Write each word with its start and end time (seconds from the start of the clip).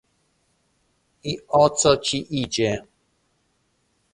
"I 1.31 1.33
o 1.59 1.63
co 1.69 1.91
ci 2.03 2.17
idzie?" 2.41 2.73